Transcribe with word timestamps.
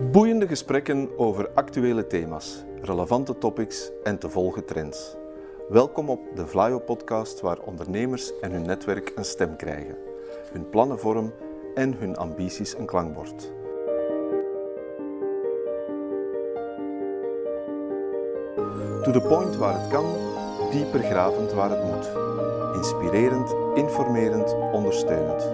Boeiende 0.00 0.46
gesprekken 0.46 1.18
over 1.18 1.50
actuele 1.54 2.06
thema's, 2.06 2.64
relevante 2.82 3.38
topics 3.38 3.90
en 4.02 4.18
te 4.18 4.28
volgen 4.28 4.64
trends. 4.64 5.16
Welkom 5.68 6.10
op 6.10 6.20
de 6.34 6.46
Vlaio-podcast 6.46 7.40
waar 7.40 7.58
ondernemers 7.58 8.32
en 8.40 8.52
hun 8.52 8.62
netwerk 8.62 9.12
een 9.14 9.24
stem 9.24 9.56
krijgen, 9.56 9.96
hun 10.52 10.68
plannen 10.68 10.98
vorm 10.98 11.32
en 11.74 11.94
hun 11.94 12.16
ambities 12.16 12.78
een 12.78 12.86
klankbord. 12.86 13.52
To 19.02 19.10
the 19.10 19.24
point 19.28 19.56
waar 19.56 19.80
het 19.80 19.88
kan, 19.88 20.04
dieper 20.70 21.02
gravend 21.02 21.52
waar 21.52 21.70
het 21.70 21.84
moet. 21.84 22.10
Inspirerend, 22.76 23.54
informerend, 23.74 24.54
ondersteunend. 24.72 25.46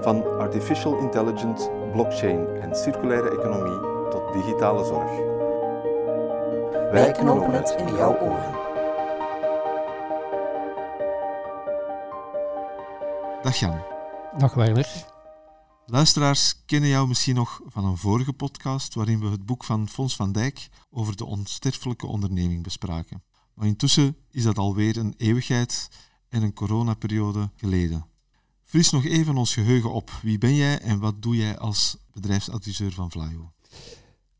Van 0.00 0.38
artificial 0.38 0.98
intelligence, 0.98 1.70
blockchain 1.92 2.46
en 2.60 2.76
circulaire 2.76 3.30
economie 3.30 3.80
tot 4.10 4.32
digitale 4.32 4.84
zorg. 4.84 5.10
Wij 6.92 7.12
knopen 7.12 7.52
het 7.52 7.74
in 7.78 7.94
jouw 7.94 8.18
oren. 8.20 8.60
Dag 13.42 13.56
Jan. 13.56 13.80
Dag 14.38 14.54
Werner. 14.54 14.88
Luisteraars 15.86 16.64
kennen 16.66 16.88
jou 16.88 17.08
misschien 17.08 17.34
nog 17.34 17.60
van 17.66 17.84
een 17.84 17.96
vorige 17.96 18.32
podcast 18.32 18.94
waarin 18.94 19.20
we 19.20 19.26
het 19.26 19.46
boek 19.46 19.64
van 19.64 19.88
Fons 19.88 20.16
van 20.16 20.32
Dijk 20.32 20.68
over 20.90 21.16
de 21.16 21.24
onsterfelijke 21.24 22.06
onderneming 22.06 22.62
bespraken. 22.62 23.22
Maar 23.54 23.66
intussen 23.66 24.16
is 24.30 24.42
dat 24.42 24.58
alweer 24.58 24.96
een 24.96 25.14
eeuwigheid 25.16 25.88
en 26.28 26.42
een 26.42 26.52
coronaperiode 26.52 27.50
geleden. 27.56 28.06
Fris 28.64 28.90
nog 28.90 29.04
even 29.04 29.36
ons 29.36 29.54
geheugen 29.54 29.92
op. 29.92 30.10
Wie 30.22 30.38
ben 30.38 30.54
jij 30.54 30.78
en 30.78 30.98
wat 30.98 31.22
doe 31.22 31.36
jij 31.36 31.58
als 31.58 31.96
bedrijfsadviseur 32.12 32.92
van 32.92 33.10
Vlaio? 33.10 33.52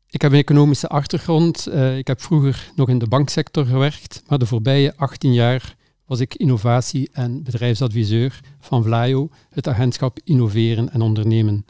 Ik 0.09 0.21
heb 0.21 0.31
een 0.31 0.37
economische 0.37 0.87
achtergrond. 0.87 1.67
Uh, 1.67 1.97
ik 1.97 2.07
heb 2.07 2.21
vroeger 2.21 2.71
nog 2.75 2.89
in 2.89 2.99
de 2.99 3.07
banksector 3.07 3.65
gewerkt, 3.65 4.23
maar 4.27 4.39
de 4.39 4.45
voorbije 4.45 4.97
18 4.97 5.33
jaar 5.33 5.75
was 6.05 6.19
ik 6.19 6.35
innovatie- 6.35 7.09
en 7.11 7.43
bedrijfsadviseur 7.43 8.39
van 8.59 8.83
Vlaio, 8.83 9.29
het 9.49 9.67
agentschap 9.67 10.19
Innoveren 10.23 10.91
en 10.91 11.01
Ondernemen. 11.01 11.65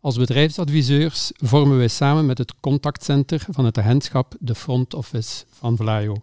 Als 0.00 0.16
bedrijfsadviseurs 0.16 1.30
vormen 1.34 1.76
wij 1.76 1.88
samen 1.88 2.26
met 2.26 2.38
het 2.38 2.54
contactcenter 2.60 3.46
van 3.50 3.64
het 3.64 3.78
agentschap 3.78 4.34
de 4.40 4.54
front 4.54 4.94
office 4.94 5.44
van 5.50 5.76
Vlaio. 5.76 6.16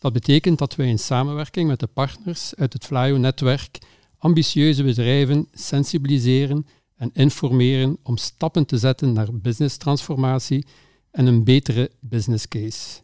Dat 0.00 0.12
betekent 0.12 0.58
dat 0.58 0.74
wij 0.74 0.88
in 0.88 0.98
samenwerking 0.98 1.68
met 1.68 1.80
de 1.80 1.86
partners 1.86 2.54
uit 2.54 2.72
het 2.72 2.86
Vlaio-netwerk 2.86 3.78
ambitieuze 4.18 4.82
bedrijven 4.82 5.48
sensibiliseren 5.52 6.66
en 6.96 7.10
informeren 7.12 7.98
om 8.02 8.16
stappen 8.16 8.66
te 8.66 8.78
zetten 8.78 9.12
naar 9.12 9.34
business 9.34 9.76
transformatie 9.76 10.66
en 11.10 11.26
een 11.26 11.44
betere 11.44 11.90
business 12.00 12.48
case. 12.48 13.00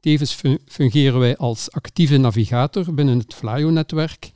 Tevens 0.00 0.40
fungeren 0.66 1.18
wij 1.18 1.36
als 1.36 1.70
actieve 1.70 2.16
navigator 2.16 2.94
binnen 2.94 3.18
het 3.18 3.34
Flyo-netwerk 3.34 4.30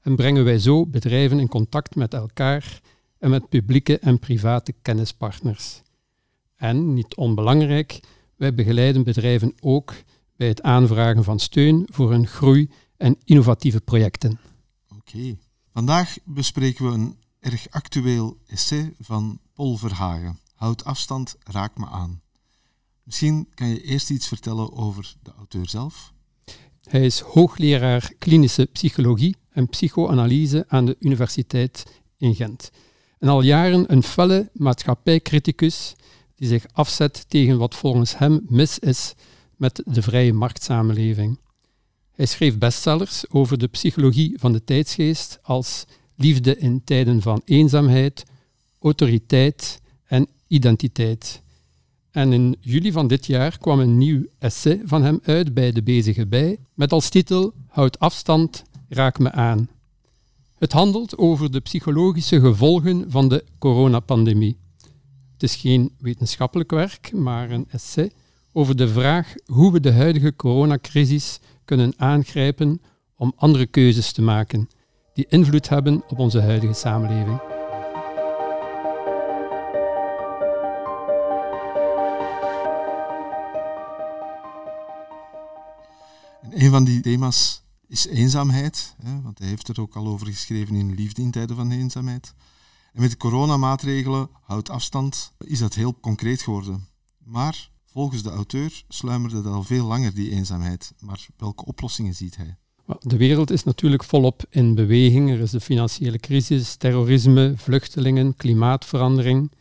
en 0.00 0.16
brengen 0.16 0.44
wij 0.44 0.58
zo 0.58 0.86
bedrijven 0.86 1.40
in 1.40 1.48
contact 1.48 1.94
met 1.94 2.14
elkaar 2.14 2.80
en 3.18 3.30
met 3.30 3.48
publieke 3.48 3.98
en 3.98 4.18
private 4.18 4.74
kennispartners. 4.82 5.82
En, 6.56 6.94
niet 6.94 7.16
onbelangrijk, 7.16 8.00
wij 8.36 8.54
begeleiden 8.54 9.04
bedrijven 9.04 9.54
ook 9.60 9.94
bij 10.36 10.48
het 10.48 10.62
aanvragen 10.62 11.24
van 11.24 11.38
steun 11.38 11.88
voor 11.90 12.10
hun 12.10 12.26
groei 12.26 12.70
en 12.96 13.16
innovatieve 13.24 13.80
projecten. 13.80 14.38
Oké. 14.98 15.36
Vandaag 15.72 16.16
bespreken 16.24 16.86
we 16.86 16.92
een 16.92 17.16
erg 17.40 17.70
actueel 17.70 18.36
essay 18.46 18.94
van 18.98 19.38
Paul 19.54 19.76
Verhagen. 19.76 20.38
Houd 20.54 20.84
afstand, 20.84 21.36
raak 21.44 21.78
me 21.78 21.86
aan. 21.86 22.20
Misschien 23.02 23.48
kan 23.54 23.68
je 23.68 23.82
eerst 23.82 24.10
iets 24.10 24.28
vertellen 24.28 24.72
over 24.72 25.14
de 25.22 25.32
auteur 25.32 25.68
zelf. 25.68 26.12
Hij 26.82 27.04
is 27.04 27.20
hoogleraar 27.20 28.12
klinische 28.18 28.68
psychologie 28.72 29.36
en 29.50 29.68
psychoanalyse 29.68 30.64
aan 30.68 30.86
de 30.86 30.96
Universiteit 30.98 32.02
in 32.16 32.34
Gent. 32.34 32.70
En 33.18 33.28
al 33.28 33.42
jaren 33.42 33.92
een 33.92 34.02
felle 34.02 34.50
maatschappijcriticus 34.52 35.94
die 36.34 36.48
zich 36.48 36.66
afzet 36.72 37.24
tegen 37.28 37.58
wat 37.58 37.74
volgens 37.74 38.18
hem 38.18 38.46
mis 38.48 38.78
is 38.78 39.14
met 39.62 39.82
de 39.86 40.02
vrije 40.02 40.32
marktsamenleving. 40.32 41.38
Hij 42.12 42.26
schreef 42.26 42.58
bestsellers 42.58 43.30
over 43.30 43.58
de 43.58 43.66
psychologie 43.66 44.38
van 44.38 44.52
de 44.52 44.64
tijdsgeest 44.64 45.38
als 45.42 45.84
Liefde 46.16 46.58
in 46.58 46.84
tijden 46.84 47.22
van 47.22 47.42
eenzaamheid, 47.44 48.24
Autoriteit 48.80 49.80
en 50.04 50.28
Identiteit. 50.46 51.42
En 52.10 52.32
in 52.32 52.56
juli 52.60 52.92
van 52.92 53.06
dit 53.06 53.26
jaar 53.26 53.58
kwam 53.58 53.80
een 53.80 53.98
nieuw 53.98 54.24
essay 54.38 54.80
van 54.84 55.02
hem 55.02 55.20
uit 55.22 55.54
bij 55.54 55.72
De 55.72 55.82
Bezige 55.82 56.26
Bij, 56.26 56.58
met 56.74 56.92
als 56.92 57.08
titel 57.08 57.52
Houd 57.68 57.98
afstand, 57.98 58.62
raak 58.88 59.18
me 59.18 59.32
aan. 59.32 59.68
Het 60.58 60.72
handelt 60.72 61.18
over 61.18 61.50
de 61.50 61.60
psychologische 61.60 62.40
gevolgen 62.40 63.10
van 63.10 63.28
de 63.28 63.44
coronapandemie. 63.58 64.56
Het 65.32 65.42
is 65.42 65.56
geen 65.56 65.92
wetenschappelijk 65.98 66.70
werk, 66.70 67.12
maar 67.12 67.50
een 67.50 67.66
essay 67.70 68.10
over 68.52 68.76
de 68.76 68.88
vraag 68.88 69.34
hoe 69.46 69.72
we 69.72 69.80
de 69.80 69.92
huidige 69.92 70.36
coronacrisis 70.36 71.40
kunnen 71.64 71.92
aangrijpen 71.96 72.80
om 73.16 73.32
andere 73.36 73.66
keuzes 73.66 74.12
te 74.12 74.22
maken 74.22 74.68
die 75.14 75.26
invloed 75.28 75.68
hebben 75.68 76.02
op 76.08 76.18
onze 76.18 76.40
huidige 76.40 76.74
samenleving. 76.74 77.40
een 86.52 86.70
van 86.70 86.84
die 86.84 87.00
thema's 87.00 87.62
is 87.86 88.06
eenzaamheid, 88.06 88.94
hè, 89.02 89.20
want 89.22 89.38
hij 89.38 89.48
heeft 89.48 89.68
er 89.68 89.80
ook 89.80 89.96
al 89.96 90.06
over 90.06 90.26
geschreven 90.26 90.74
in 90.74 90.94
Liefde 90.94 91.22
in 91.22 91.30
tijden 91.30 91.56
van 91.56 91.70
eenzaamheid. 91.70 92.34
En 92.92 93.00
met 93.00 93.10
de 93.10 93.16
coronamaatregelen, 93.16 94.28
houd 94.42 94.68
afstand, 94.68 95.32
is 95.38 95.58
dat 95.58 95.74
heel 95.74 96.00
concreet 96.00 96.42
geworden. 96.42 96.88
Maar 97.24 97.70
volgens 97.92 98.22
de 98.22 98.30
auteur 98.30 98.82
sluimerde 98.88 99.42
dat 99.42 99.52
al 99.52 99.62
veel 99.62 99.86
langer, 99.86 100.14
die 100.14 100.30
eenzaamheid. 100.30 100.92
Maar 101.00 101.26
welke 101.36 101.64
oplossingen 101.64 102.14
ziet 102.14 102.36
hij? 102.36 102.56
De 103.00 103.16
wereld 103.16 103.50
is 103.50 103.64
natuurlijk 103.64 104.04
volop 104.04 104.42
in 104.50 104.74
beweging. 104.74 105.30
Er 105.30 105.40
is 105.40 105.50
de 105.50 105.60
financiële 105.60 106.18
crisis, 106.18 106.76
terrorisme, 106.76 107.52
vluchtelingen, 107.56 108.36
klimaatverandering. 108.36 109.52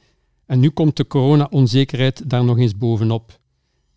En 0.45 0.59
nu 0.59 0.69
komt 0.69 0.97
de 0.97 1.07
corona-onzekerheid 1.07 2.29
daar 2.29 2.43
nog 2.43 2.57
eens 2.57 2.77
bovenop. 2.77 3.39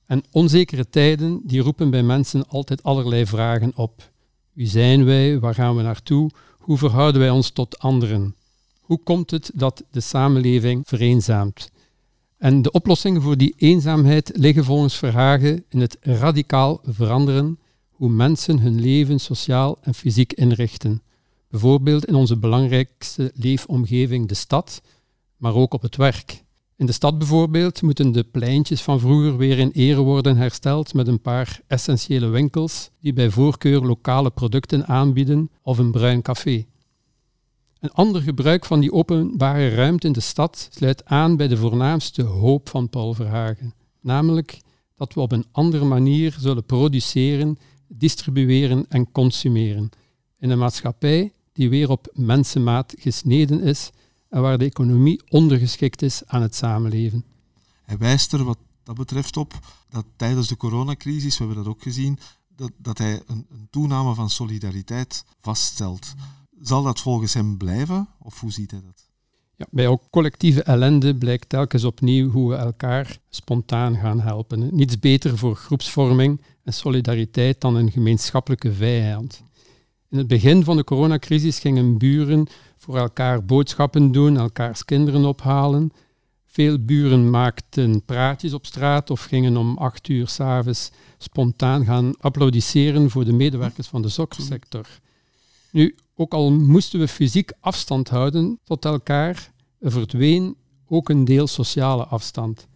En 0.06 0.22
onzekere 0.30 0.88
tijden 0.88 1.40
die 1.44 1.60
roepen 1.60 1.90
bij 1.90 2.02
mensen 2.02 2.48
altijd 2.48 2.82
allerlei 2.82 3.26
vragen 3.26 3.72
op. 3.74 4.10
Wie 4.52 4.66
zijn 4.66 5.04
wij? 5.04 5.38
Waar 5.38 5.54
gaan 5.54 5.76
we 5.76 5.82
naartoe? 5.82 6.30
Hoe 6.58 6.78
verhouden 6.78 7.20
wij 7.20 7.30
ons 7.30 7.50
tot 7.50 7.78
anderen? 7.78 8.34
Hoe 8.80 9.02
komt 9.02 9.30
het 9.30 9.50
dat 9.54 9.84
de 9.90 10.00
samenleving 10.00 10.82
vereenzaamt? 10.86 11.70
En 12.44 12.62
de 12.62 12.70
oplossingen 12.70 13.22
voor 13.22 13.36
die 13.36 13.54
eenzaamheid 13.56 14.30
liggen 14.34 14.64
volgens 14.64 14.96
Verhagen 14.96 15.64
in 15.68 15.80
het 15.80 15.96
radicaal 16.00 16.80
veranderen 16.82 17.58
hoe 17.90 18.08
mensen 18.08 18.58
hun 18.58 18.80
leven 18.80 19.18
sociaal 19.18 19.78
en 19.80 19.94
fysiek 19.94 20.32
inrichten. 20.32 21.02
Bijvoorbeeld 21.48 22.04
in 22.04 22.14
onze 22.14 22.36
belangrijkste 22.36 23.32
leefomgeving, 23.34 24.28
de 24.28 24.34
stad, 24.34 24.82
maar 25.36 25.54
ook 25.54 25.74
op 25.74 25.82
het 25.82 25.96
werk. 25.96 26.44
In 26.76 26.86
de 26.86 26.92
stad 26.92 27.18
bijvoorbeeld 27.18 27.82
moeten 27.82 28.12
de 28.12 28.24
pleintjes 28.24 28.82
van 28.82 29.00
vroeger 29.00 29.36
weer 29.36 29.58
in 29.58 29.70
ere 29.70 30.00
worden 30.00 30.36
hersteld 30.36 30.94
met 30.94 31.08
een 31.08 31.20
paar 31.20 31.60
essentiële 31.66 32.26
winkels 32.28 32.90
die 33.00 33.12
bij 33.12 33.30
voorkeur 33.30 33.80
lokale 33.80 34.30
producten 34.30 34.86
aanbieden 34.86 35.50
of 35.62 35.78
een 35.78 35.90
bruin 35.90 36.22
café. 36.22 36.66
Een 37.84 37.92
ander 37.92 38.22
gebruik 38.22 38.64
van 38.64 38.80
die 38.80 38.92
openbare 38.92 39.68
ruimte 39.68 40.06
in 40.06 40.12
de 40.12 40.20
stad 40.20 40.68
sluit 40.72 41.04
aan 41.04 41.36
bij 41.36 41.48
de 41.48 41.56
voornaamste 41.56 42.22
hoop 42.22 42.68
van 42.68 42.88
Paul 42.88 43.14
Verhagen, 43.14 43.74
namelijk 44.00 44.60
dat 44.96 45.14
we 45.14 45.20
op 45.20 45.32
een 45.32 45.46
andere 45.52 45.84
manier 45.84 46.36
zullen 46.38 46.64
produceren, 46.64 47.58
distribueren 47.88 48.86
en 48.88 49.12
consumeren 49.12 49.90
in 50.38 50.50
een 50.50 50.58
maatschappij 50.58 51.32
die 51.52 51.68
weer 51.68 51.90
op 51.90 52.12
mensenmaat 52.12 52.94
gesneden 52.98 53.62
is 53.62 53.90
en 54.28 54.42
waar 54.42 54.58
de 54.58 54.64
economie 54.64 55.22
ondergeschikt 55.28 56.02
is 56.02 56.22
aan 56.26 56.42
het 56.42 56.54
samenleven. 56.54 57.24
Hij 57.82 57.98
wijst 57.98 58.32
er 58.32 58.44
wat 58.44 58.58
dat 58.82 58.96
betreft 58.96 59.36
op 59.36 59.52
dat 59.88 60.04
tijdens 60.16 60.48
de 60.48 60.56
coronacrisis, 60.56 61.38
we 61.38 61.44
hebben 61.44 61.64
dat 61.64 61.72
ook 61.72 61.82
gezien, 61.82 62.18
dat, 62.56 62.70
dat 62.76 62.98
hij 62.98 63.22
een, 63.26 63.46
een 63.50 63.68
toename 63.70 64.14
van 64.14 64.30
solidariteit 64.30 65.24
vaststelt. 65.40 66.14
Zal 66.64 66.82
dat 66.82 67.00
volgens 67.00 67.34
hem 67.34 67.56
blijven 67.56 68.08
of 68.18 68.40
hoe 68.40 68.52
ziet 68.52 68.70
hij 68.70 68.80
dat? 68.84 69.08
Ja, 69.56 69.66
bij 69.70 69.88
ook 69.88 70.02
collectieve 70.10 70.62
ellende 70.62 71.16
blijkt 71.16 71.48
telkens 71.48 71.84
opnieuw 71.84 72.30
hoe 72.30 72.50
we 72.50 72.56
elkaar 72.56 73.18
spontaan 73.28 73.96
gaan 73.96 74.20
helpen. 74.20 74.68
Niets 74.74 74.98
beter 74.98 75.38
voor 75.38 75.56
groepsvorming 75.56 76.40
en 76.62 76.72
solidariteit 76.72 77.60
dan 77.60 77.74
een 77.76 77.90
gemeenschappelijke 77.90 78.72
vijand. 78.72 79.42
In 80.10 80.18
het 80.18 80.26
begin 80.26 80.64
van 80.64 80.76
de 80.76 80.84
coronacrisis 80.84 81.58
gingen 81.58 81.98
buren 81.98 82.46
voor 82.76 82.96
elkaar 82.96 83.44
boodschappen 83.44 84.12
doen, 84.12 84.36
elkaars 84.36 84.84
kinderen 84.84 85.24
ophalen. 85.24 85.90
Veel 86.46 86.84
buren 86.84 87.30
maakten 87.30 88.04
praatjes 88.04 88.52
op 88.52 88.66
straat 88.66 89.10
of 89.10 89.24
gingen 89.24 89.56
om 89.56 89.76
acht 89.76 90.08
uur 90.08 90.28
s'avonds 90.28 90.90
spontaan 91.18 91.84
gaan 91.84 92.16
applaudisseren 92.20 93.10
voor 93.10 93.24
de 93.24 93.32
medewerkers 93.32 93.86
van 93.86 94.02
de 94.02 94.08
zorgsector. 94.08 94.86
Nu, 95.70 95.94
ook 96.14 96.32
al 96.32 96.52
moesten 96.52 97.00
we 97.00 97.08
fysiek 97.08 97.52
afstand 97.60 98.08
houden 98.08 98.58
tot 98.64 98.84
elkaar, 98.84 99.52
verdween 99.80 100.56
ook 100.88 101.08
een 101.08 101.24
deel 101.24 101.46
sociale 101.46 102.04
afstand. 102.04 102.66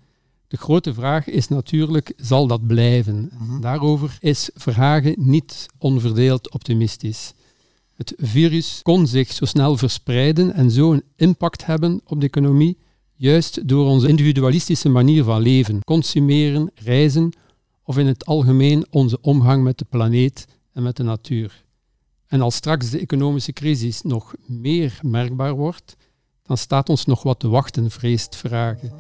De 0.48 0.56
grote 0.56 0.94
vraag 0.94 1.26
is 1.26 1.48
natuurlijk, 1.48 2.12
zal 2.16 2.46
dat 2.46 2.66
blijven? 2.66 3.30
Mhm. 3.38 3.60
Daarover 3.60 4.16
is 4.20 4.50
Verhagen 4.54 5.14
niet 5.16 5.66
onverdeeld 5.78 6.52
optimistisch. 6.52 7.32
Het 7.94 8.14
virus 8.16 8.80
kon 8.82 9.06
zich 9.06 9.32
zo 9.32 9.44
snel 9.44 9.76
verspreiden 9.76 10.52
en 10.52 10.70
zo 10.70 10.92
een 10.92 11.02
impact 11.16 11.66
hebben 11.66 12.00
op 12.04 12.20
de 12.20 12.26
economie, 12.26 12.78
juist 13.14 13.68
door 13.68 13.86
onze 13.86 14.08
individualistische 14.08 14.88
manier 14.88 15.24
van 15.24 15.42
leven, 15.42 15.84
consumeren, 15.84 16.70
reizen 16.74 17.32
of 17.82 17.98
in 17.98 18.06
het 18.06 18.26
algemeen 18.26 18.86
onze 18.90 19.20
omgang 19.20 19.62
met 19.62 19.78
de 19.78 19.86
planeet 19.88 20.46
en 20.72 20.82
met 20.82 20.96
de 20.96 21.02
natuur. 21.02 21.64
En 22.28 22.40
als 22.40 22.54
straks 22.54 22.90
de 22.90 22.98
economische 22.98 23.52
crisis 23.52 24.02
nog 24.02 24.34
meer 24.46 24.98
merkbaar 25.02 25.54
wordt, 25.54 25.96
dan 26.42 26.56
staat 26.56 26.88
ons 26.88 27.04
nog 27.04 27.22
wat 27.22 27.40
te 27.40 27.48
wachten, 27.48 27.90
vreest 27.90 28.36
Verhagen. 28.36 28.92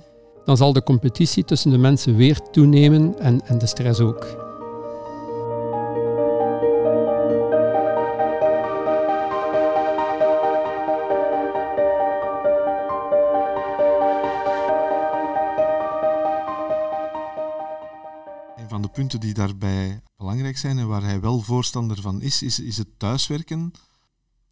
Dan 0.44 0.56
zal 0.56 0.72
de 0.72 0.82
competitie 0.82 1.44
tussen 1.44 1.70
de 1.70 1.78
mensen 1.78 2.16
weer 2.16 2.40
toenemen 2.50 3.18
en, 3.18 3.46
en 3.46 3.58
de 3.58 3.66
stress 3.66 4.00
ook. 4.00 4.24
Een 18.56 18.68
van 18.68 18.82
de 18.82 18.88
punten 18.88 19.20
die 19.20 19.34
daarbij 19.34 20.00
belangrijk 20.18 20.56
zijn 20.56 20.78
en 20.78 20.88
waar 20.88 21.02
hij 21.02 21.20
wel 21.20 21.40
voorstander 21.40 22.00
van 22.00 22.22
is, 22.22 22.42
is, 22.42 22.60
is 22.60 22.76
het 22.76 22.88
thuiswerken. 22.96 23.72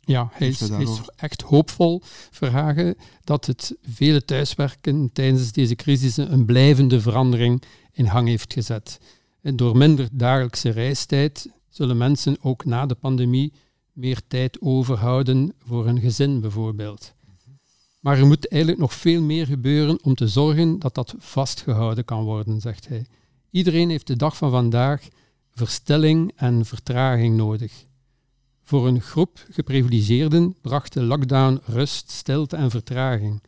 Ja, 0.00 0.28
hij 0.32 0.48
is, 0.48 0.60
hij 0.60 0.82
is 0.82 1.00
echt 1.16 1.42
hoopvol, 1.42 2.02
Verhagen, 2.30 2.96
dat 3.24 3.46
het 3.46 3.76
vele 3.82 4.24
thuiswerken 4.24 5.10
tijdens 5.12 5.52
deze 5.52 5.74
crisis 5.74 6.16
een 6.16 6.44
blijvende 6.44 7.00
verandering 7.00 7.62
in 7.92 8.10
gang 8.10 8.28
heeft 8.28 8.52
gezet. 8.52 9.00
En 9.40 9.56
door 9.56 9.76
minder 9.76 10.08
dagelijkse 10.12 10.70
reistijd 10.70 11.48
zullen 11.68 11.96
mensen 11.96 12.36
ook 12.40 12.64
na 12.64 12.86
de 12.86 12.94
pandemie 12.94 13.52
meer 13.92 14.20
tijd 14.28 14.60
overhouden 14.60 15.52
voor 15.58 15.84
hun 15.84 16.00
gezin 16.00 16.40
bijvoorbeeld. 16.40 17.14
Maar 18.00 18.18
er 18.18 18.26
moet 18.26 18.48
eigenlijk 18.48 18.82
nog 18.82 18.94
veel 18.94 19.22
meer 19.22 19.46
gebeuren 19.46 20.04
om 20.04 20.14
te 20.14 20.28
zorgen 20.28 20.78
dat 20.78 20.94
dat 20.94 21.14
vastgehouden 21.18 22.04
kan 22.04 22.24
worden, 22.24 22.60
zegt 22.60 22.88
hij. 22.88 23.06
Iedereen 23.50 23.90
heeft 23.90 24.06
de 24.06 24.16
dag 24.16 24.36
van 24.36 24.50
vandaag 24.50 25.08
verstilling 25.56 26.32
en 26.34 26.64
vertraging 26.64 27.36
nodig. 27.36 27.84
Voor 28.62 28.86
een 28.86 29.00
groep 29.00 29.46
geprivilegeerden 29.50 30.56
bracht 30.60 30.92
de 30.92 31.02
lockdown 31.02 31.60
rust, 31.64 32.10
stilte 32.10 32.56
en 32.56 32.70
vertraging. 32.70 33.42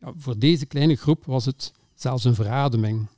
Ja, 0.00 0.12
voor 0.16 0.38
deze 0.38 0.66
kleine 0.66 0.96
groep 0.96 1.24
was 1.24 1.44
het 1.44 1.72
zelfs 1.94 2.24
een 2.24 2.34
verademing. 2.34 3.08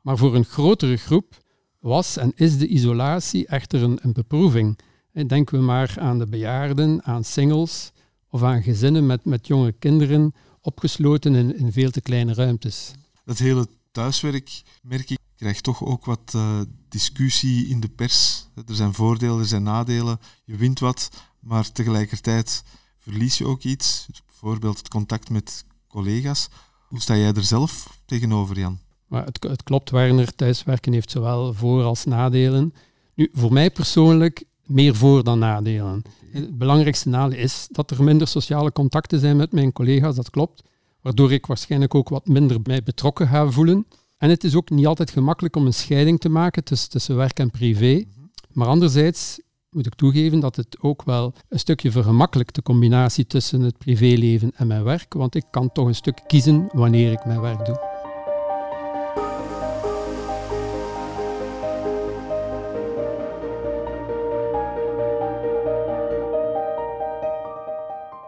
Maar 0.00 0.16
voor 0.16 0.34
een 0.34 0.44
grotere 0.44 0.96
groep 0.96 1.40
was 1.78 2.16
en 2.16 2.32
is 2.34 2.58
de 2.58 2.66
isolatie 2.66 3.46
echter 3.46 3.82
een, 3.82 3.98
een 4.02 4.12
beproeving. 4.12 4.78
Denken 5.26 5.58
we 5.58 5.64
maar 5.64 5.94
aan 5.98 6.18
de 6.18 6.26
bejaarden, 6.26 7.04
aan 7.04 7.24
singles 7.24 7.92
of 8.28 8.42
aan 8.42 8.62
gezinnen 8.62 9.06
met, 9.06 9.24
met 9.24 9.46
jonge 9.46 9.72
kinderen 9.72 10.34
opgesloten 10.60 11.34
in, 11.34 11.56
in 11.56 11.72
veel 11.72 11.90
te 11.90 12.00
kleine 12.00 12.34
ruimtes. 12.34 12.92
Dat 13.24 13.38
hele 13.38 13.66
thuiswerk, 13.90 14.62
merk 14.82 15.10
ik, 15.10 15.18
krijgt 15.42 15.62
toch 15.62 15.84
ook 15.84 16.04
wat 16.04 16.32
eh, 16.34 16.60
discussie 16.88 17.68
in 17.68 17.80
de 17.80 17.88
pers. 17.88 18.46
Er 18.54 18.74
zijn 18.74 18.94
voordelen, 18.94 19.38
er 19.38 19.46
zijn 19.46 19.62
nadelen. 19.62 20.18
Je 20.44 20.56
wint 20.56 20.78
wat, 20.78 21.10
maar 21.40 21.72
tegelijkertijd 21.72 22.64
verlies 22.98 23.38
je 23.38 23.46
ook 23.46 23.62
iets. 23.62 24.04
Dus 24.08 24.22
bijvoorbeeld 24.26 24.78
het 24.78 24.88
contact 24.88 25.30
met 25.30 25.64
collega's. 25.88 26.48
Hoe 26.88 27.00
sta 27.00 27.16
jij 27.16 27.32
er 27.32 27.44
zelf 27.44 27.98
tegenover, 28.06 28.58
Jan? 28.58 28.78
Maar 29.06 29.24
het, 29.24 29.42
het 29.42 29.62
klopt, 29.62 29.90
Werner, 29.90 30.34
thuiswerken 30.34 30.92
heeft 30.92 31.10
zowel 31.10 31.54
voor- 31.54 31.84
als 31.84 32.04
nadelen. 32.04 32.74
Nu, 33.14 33.30
voor 33.32 33.52
mij 33.52 33.70
persoonlijk 33.70 34.44
meer 34.66 34.94
voor 34.94 35.24
dan 35.24 35.38
nadelen. 35.38 36.02
Het 36.30 36.58
belangrijkste 36.58 37.08
nadeel 37.08 37.38
is 37.38 37.66
dat 37.70 37.90
er 37.90 38.02
minder 38.02 38.28
sociale 38.28 38.72
contacten 38.72 39.20
zijn 39.20 39.36
met 39.36 39.52
mijn 39.52 39.72
collega's, 39.72 40.16
dat 40.16 40.30
klopt. 40.30 40.62
Waardoor 41.00 41.32
ik 41.32 41.46
waarschijnlijk 41.46 41.94
ook 41.94 42.08
wat 42.08 42.26
minder 42.26 42.58
mij 42.62 42.82
betrokken 42.82 43.28
ga 43.28 43.50
voelen. 43.50 43.86
En 44.22 44.30
het 44.30 44.44
is 44.44 44.54
ook 44.54 44.70
niet 44.70 44.86
altijd 44.86 45.10
gemakkelijk 45.10 45.56
om 45.56 45.66
een 45.66 45.74
scheiding 45.74 46.20
te 46.20 46.28
maken 46.28 46.64
tussen, 46.64 46.90
tussen 46.90 47.16
werk 47.16 47.38
en 47.38 47.50
privé. 47.50 48.04
Maar 48.52 48.66
anderzijds 48.66 49.40
moet 49.70 49.86
ik 49.86 49.94
toegeven 49.94 50.40
dat 50.40 50.56
het 50.56 50.76
ook 50.80 51.02
wel 51.02 51.34
een 51.48 51.58
stukje 51.58 51.90
vergemakkelijkt 51.90 52.54
de 52.54 52.62
combinatie 52.62 53.26
tussen 53.26 53.60
het 53.60 53.78
privéleven 53.78 54.52
en 54.54 54.66
mijn 54.66 54.84
werk, 54.84 55.14
want 55.14 55.34
ik 55.34 55.44
kan 55.50 55.72
toch 55.72 55.86
een 55.86 55.94
stuk 55.94 56.20
kiezen 56.26 56.68
wanneer 56.72 57.12
ik 57.12 57.24
mijn 57.24 57.40
werk 57.40 57.66
doe. 57.66 57.90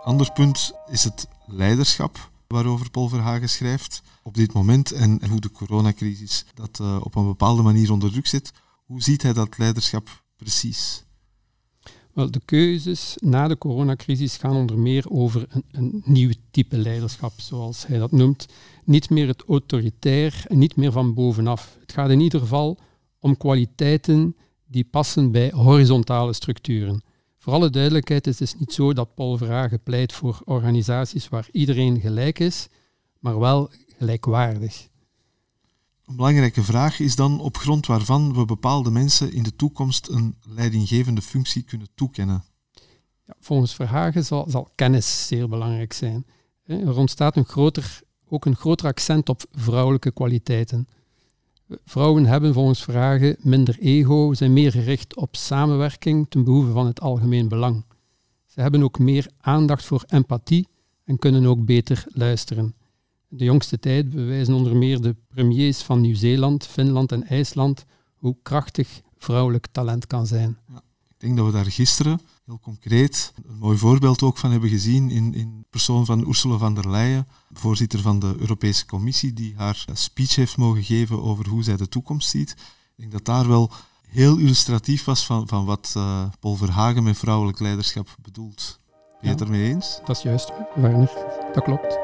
Ander 0.03 0.33
punt 0.33 0.73
is 0.87 1.05
het 1.05 1.29
leiderschap 1.47 2.33
waarover 2.55 2.91
Paul 2.91 3.09
Verhagen 3.09 3.49
schrijft 3.49 4.03
op 4.23 4.35
dit 4.35 4.53
moment 4.53 4.93
en, 4.93 5.29
hoe 5.29 5.41
de 5.41 5.51
coronacrisis 5.51 6.45
dat 6.55 6.81
eh, 6.81 7.01
op 7.03 7.15
een 7.15 7.27
bepaalde 7.27 7.63
manier 7.63 7.93
onder 7.93 8.11
druk 8.11 8.27
zet. 8.27 8.53
Hoe 8.85 9.03
ziet 9.03 9.23
hij 9.23 9.33
dat 9.33 9.59
leiderschap 9.59 10.25
precies? 10.37 11.05
Wel, 12.13 12.31
de 12.31 12.41
keuzes 12.45 13.17
na 13.21 13.49
de 13.49 13.59
coronacrisis 13.59 14.37
gaan 14.37 14.57
onder 14.57 14.79
meer 14.79 15.11
over 15.11 15.47
een, 15.49 15.65
een 15.71 16.03
nieuw 16.05 16.33
type 16.51 16.77
leiderschap, 16.77 17.33
zoals 17.41 17.87
hij 17.87 17.99
dat 17.99 18.13
noemt. 18.13 18.47
Niet 18.85 19.11
meer 19.11 19.27
het 19.27 19.45
autoritair 19.49 20.45
en 20.49 20.59
niet 20.59 20.77
meer 20.77 20.93
van 20.93 21.15
bovenaf. 21.15 21.77
Het 21.81 21.93
gaat 21.93 22.11
in 22.11 22.21
ieder 22.21 22.41
geval 22.41 22.79
om 23.19 23.37
kwaliteiten 23.37 24.37
die 24.67 24.85
passen 24.85 25.31
bij 25.31 25.51
horizontale 25.51 26.33
structuren. 26.33 27.03
Voor 27.45 27.53
alle 27.53 27.71
duidelijkheid, 27.71 28.25
het 28.25 28.41
is 28.41 28.55
niet 28.55 28.73
zo 28.73 28.93
dat 28.93 29.15
Paul 29.15 29.37
Verhagen 29.37 29.83
pleit 29.83 30.13
voor 30.13 30.41
organisaties 30.45 31.29
waar 31.29 31.49
iedereen 31.53 32.01
gelijk 32.01 32.39
is, 32.39 32.69
maar 33.19 33.39
wel 33.39 33.71
gelijkwaardig. 33.99 34.89
Een 36.05 36.17
belangrijke 36.17 36.63
vraag 36.63 37.01
is 37.01 37.17
dan 37.17 37.41
op 37.41 37.57
grond 37.57 37.87
waarvan 37.87 38.35
we 38.35 38.45
bepaalde 38.45 38.91
mensen 38.91 39.33
in 39.33 39.43
de 39.43 39.57
toekomst 39.57 40.09
een 40.09 40.37
leidinggevende 40.49 41.23
functie 41.23 41.63
kunnen 41.63 41.89
toekennen. 41.95 42.45
Ja, 43.27 43.35
volgens 43.41 43.75
Verhagen 43.75 44.25
zal, 44.25 44.47
zal 44.49 44.69
kennis 44.75 45.27
zeer 45.27 45.49
belangrijk 45.49 45.93
zijn. 45.93 46.27
Er 46.65 46.97
ontstaat 46.97 47.37
een 47.37 47.45
groter, 47.45 48.01
ook 48.29 48.45
een 48.45 48.57
groter 48.57 48.87
accent 48.87 49.29
op 49.29 49.45
vrouwelijke 49.53 50.13
kwaliteiten. 50.13 50.89
Vrouwen 51.85 52.27
hebben 52.27 52.53
volgens 52.53 52.83
Verhagen 52.83 53.37
minder 53.39 53.79
ego, 53.79 54.35
zijn 54.35 54.53
meer 54.53 54.73
gericht 54.73 55.17
op 55.17 55.37
samenwerking 55.37 56.27
ten 56.29 56.45
behoeve 56.45 56.73
van 56.73 56.87
het 56.87 57.01
algemeen 57.01 57.49
belang. 57.49 57.85
Ze 58.47 58.61
hebben 58.61 58.83
ook 58.83 58.99
meer 58.99 59.31
aandacht 59.41 59.85
voor 59.85 60.05
empathie 60.07 60.69
en 61.05 61.19
kunnen 61.19 61.47
ook 61.47 61.65
beter 61.65 62.05
luisteren. 62.09 62.75
De 63.29 63.45
jongste 63.45 63.79
tijd 63.79 64.11
bewijzen 64.11 64.55
onder 64.55 64.77
meer 64.77 65.01
de 65.01 65.17
premiers 65.29 65.83
van 65.83 66.01
Nieuw-Zeeland, 66.01 66.67
Finland 66.67 67.13
en 67.13 67.27
IJsland 67.27 67.85
hoe 68.15 68.37
krachtig 68.43 69.01
vrouwelijk 69.19 69.67
talent 69.73 70.07
kan 70.07 70.27
zijn. 70.27 70.59
Ik 71.09 71.15
denk 71.17 71.37
dat 71.37 71.47
we 71.47 71.53
daar 71.53 71.71
gisteren 71.71 72.21
heel 72.45 72.59
concreet 72.61 73.33
een 73.49 73.59
mooi 73.59 73.79
voorbeeld 73.79 74.23
ook 74.23 74.39
van 74.39 74.51
hebben 74.51 74.69
gezien 74.69 75.11
in, 75.11 75.35
in 75.35 75.65
persoon 75.71 76.07
van 76.07 76.29
Ursula 76.29 76.57
von 76.59 76.75
der 76.75 76.91
Leyen, 76.91 77.27
voorzitter 77.53 78.01
van 78.01 78.19
de 78.19 78.35
Europese 78.39 78.87
Commissie, 78.87 79.33
die 79.33 79.55
haar 79.57 79.85
speech 79.93 80.35
heeft 80.35 80.57
mogen 80.57 80.83
geven 80.83 81.23
over 81.23 81.49
hoe 81.49 81.63
zij 81.63 81.77
de 81.77 81.89
toekomst 81.89 82.29
ziet. 82.29 82.51
Ik 82.51 82.57
denk 82.97 83.13
dat 83.13 83.25
daar 83.25 83.49
wel 83.49 83.71
heel 84.09 84.37
illustratief 84.37 85.05
was 85.05 85.27
van, 85.27 85.49
van 85.49 85.65
wat 85.65 85.93
eh, 85.97 86.25
Paul 86.41 86.57
Verhagen 86.57 87.03
met 87.03 87.19
vrouwelijk 87.19 87.59
leiderschap 87.59 88.17
bedoelt. 88.23 88.79
Ben 88.91 88.99
je 89.21 89.29
het 89.29 89.39
Ja. 89.39 89.45
ermee 89.45 89.69
eens? 89.75 90.01
Dat 90.05 90.17
is 90.17 90.23
juist, 90.23 90.53
Werner. 90.75 91.13
Dat 91.53 91.65
klopt. 91.65 91.99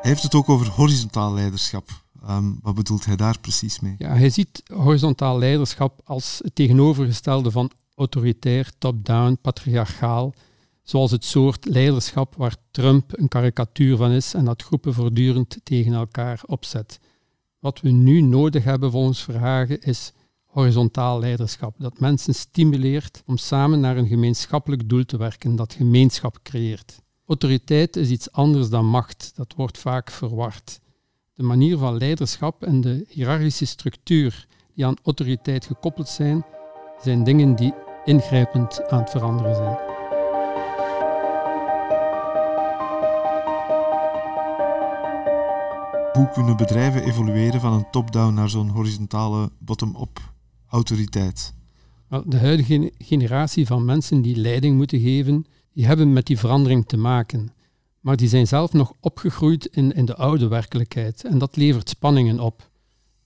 Hij 0.00 0.10
heeft 0.10 0.22
het 0.22 0.34
ook 0.34 0.48
over 0.48 0.68
horizontaal 0.68 1.32
leiderschap. 1.34 1.88
Ehm, 2.28 2.52
wat 2.62 2.74
bedoelt 2.74 3.04
hij 3.04 3.16
daar 3.16 3.38
precies 3.40 3.80
mee? 3.80 3.94
Ja, 3.98 4.14
hij 4.14 4.30
ziet 4.30 4.62
horizontaal 4.74 5.38
leiderschap 5.38 6.00
als 6.04 6.40
het 6.42 6.54
tegenovergestelde 6.54 7.50
van 7.50 7.70
autoritair, 7.94 8.72
top-down, 8.78 9.38
patriarchaal, 9.42 10.34
zoals 10.82 11.10
het 11.10 11.24
soort 11.24 11.64
leiderschap 11.64 12.34
waar 12.36 12.56
Trump 12.70 13.18
een 13.18 13.28
karikatuur 13.28 13.96
van 13.96 14.10
is 14.10 14.34
en 14.34 14.44
dat 14.44 14.62
groepen 14.62 14.94
voortdurend 14.94 15.58
tegen 15.62 15.92
elkaar 15.92 16.40
opzet. 16.46 17.00
Wat 17.58 17.80
we 17.80 17.90
nu 17.90 18.20
nodig 18.20 18.64
hebben 18.64 18.90
volgens 18.90 19.22
Verhagen 19.22 19.80
is 19.80 20.12
horizontaal 20.44 21.18
leiderschap, 21.18 21.74
dat 21.78 22.00
mensen 22.00 22.34
stimuleert 22.34 23.22
om 23.26 23.36
samen 23.36 23.80
naar 23.80 23.96
een 23.96 24.08
gemeenschappelijk 24.08 24.88
doel 24.88 25.04
te 25.04 25.16
werken, 25.16 25.56
dat 25.56 25.72
gemeenschap 25.72 26.38
creëert. 26.42 26.98
Autoriteit 27.26 27.96
is 27.96 28.10
iets 28.10 28.32
anders 28.32 28.68
dan 28.68 28.86
macht, 28.86 29.32
dat 29.34 29.54
wordt 29.56 29.78
vaak 29.78 30.10
verward. 30.10 30.80
De 31.38 31.44
manier 31.44 31.78
van 31.78 31.96
leiderschap 31.96 32.62
en 32.62 32.80
de 32.80 33.04
hiërarchische 33.08 33.66
structuur 33.66 34.46
die 34.74 34.86
aan 34.86 34.96
autoriteit 35.02 35.66
gekoppeld 35.66 36.08
zijn, 36.08 36.44
zijn 37.02 37.24
dingen 37.24 37.56
die 37.56 37.74
ingrijpend 38.04 38.90
aan 38.90 38.98
het 38.98 39.10
veranderen 39.10 39.54
zijn. 39.54 39.76
Hoe 46.12 46.30
kunnen 46.32 46.56
bedrijven 46.56 47.04
evolueren 47.04 47.60
van 47.60 47.72
een 47.72 47.90
top-down 47.90 48.34
naar 48.34 48.48
zo'n 48.48 48.68
horizontale 48.68 49.50
bottom-up 49.58 50.32
autoriteit? 50.68 51.54
De 52.24 52.38
huidige 52.38 52.92
generatie 52.98 53.66
van 53.66 53.84
mensen 53.84 54.22
die 54.22 54.36
leiding 54.36 54.76
moeten 54.76 55.00
geven, 55.00 55.46
die 55.72 55.86
hebben 55.86 56.12
met 56.12 56.26
die 56.26 56.38
verandering 56.38 56.86
te 56.86 56.96
maken. 56.96 57.52
Maar 58.00 58.16
die 58.16 58.28
zijn 58.28 58.46
zelf 58.46 58.72
nog 58.72 58.92
opgegroeid 59.00 59.66
in, 59.66 59.92
in 59.92 60.04
de 60.04 60.16
oude 60.16 60.48
werkelijkheid 60.48 61.24
en 61.24 61.38
dat 61.38 61.56
levert 61.56 61.88
spanningen 61.88 62.40
op. 62.40 62.70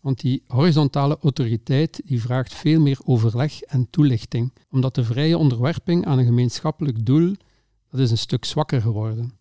Want 0.01 0.21
die 0.21 0.43
horizontale 0.47 1.19
autoriteit 1.21 2.01
die 2.05 2.21
vraagt 2.21 2.55
veel 2.55 2.81
meer 2.81 2.99
overleg 3.05 3.61
en 3.61 3.91
toelichting, 3.91 4.53
omdat 4.71 4.95
de 4.95 5.05
vrije 5.05 5.39
onderwerping 5.39 6.07
aan 6.07 6.19
een 6.19 6.25
gemeenschappelijk 6.25 7.07
doel 7.07 7.35
dat 7.93 8.01
is 8.01 8.11
een 8.11 8.19
stuk 8.19 8.45
zwakker 8.45 8.81
geworden. 8.81 9.33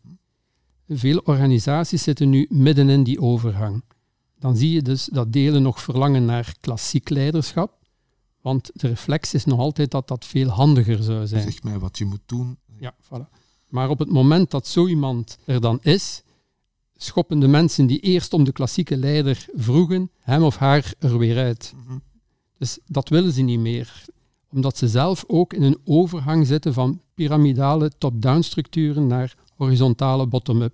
Veel 0.88 1.18
organisaties 1.18 2.04
zitten 2.04 2.30
nu 2.30 2.46
midden 2.50 2.90
in 2.90 3.04
die 3.04 3.22
overgang. 3.22 3.84
Dan 4.40 4.58
zie 4.58 4.72
je 4.72 4.82
dus 4.82 5.06
dat 5.06 5.34
delen 5.34 5.62
nog 5.62 5.82
verlangen 5.82 6.26
naar 6.26 6.56
klassiek 6.60 7.10
leiderschap, 7.10 7.78
want 8.42 8.72
de 8.74 8.88
reflex 8.88 9.34
is 9.34 9.46
nog 9.46 9.60
altijd 9.60 9.92
dat 9.92 10.08
dat 10.08 10.26
veel 10.26 10.48
handiger 10.48 11.04
zou 11.04 11.28
zijn. 11.28 11.42
Zeg 11.42 11.64
mij 11.64 11.80
wat 11.80 11.98
je 11.98 12.06
moet 12.06 12.22
doen. 12.26 12.58
Ja, 12.80 12.96
voilà. 13.04 13.40
Maar 13.72 13.90
op 13.90 14.00
het 14.00 14.10
moment 14.10 14.52
dat 14.52 14.68
zo 14.68 14.88
iemand 14.88 15.38
er 15.46 15.62
dan 15.62 15.80
is, 15.82 16.24
schoppen 16.96 17.40
de 17.40 17.48
mensen 17.48 17.88
die 17.88 18.00
eerst 18.00 18.34
om 18.34 18.44
de 18.44 18.52
klassieke 18.52 18.98
leider 18.98 19.46
vroegen, 19.54 20.12
hem 20.20 20.44
of 20.44 20.58
haar 20.58 20.94
er 21.00 21.18
weer 21.18 21.38
uit. 21.38 21.74
Mhm. 21.86 21.98
Dus 22.58 22.80
dat 22.86 23.10
willen 23.10 23.34
ze 23.34 23.42
niet 23.42 23.60
meer, 23.60 24.06
omdat 24.50 24.78
ze 24.78 24.88
zelf 24.88 25.24
ook 25.28 25.54
in 25.54 25.64
een 25.64 25.80
overgang 25.86 26.48
zitten 26.48 26.74
van 26.74 27.02
piramidale 27.14 27.92
top-down 27.98 28.42
structuren 28.42 29.08
naar 29.08 29.36
horizontale 29.56 30.28
bottom-up. 30.28 30.74